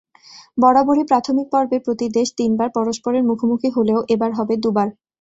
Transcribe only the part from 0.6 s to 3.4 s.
বরাবরই প্রাথমিক পর্বে প্রতি দেশ তিনবার পরস্পরের